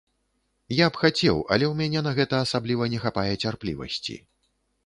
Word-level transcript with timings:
Я 0.75 0.87
б 0.95 0.99
хацеў, 1.01 1.37
але 1.53 1.65
ў 1.71 1.79
мяне 1.81 1.99
на 2.07 2.15
гэта 2.21 2.35
асабліва 2.47 2.89
не 2.95 2.99
хапае 3.05 3.29
цярплівасці. 3.43 4.19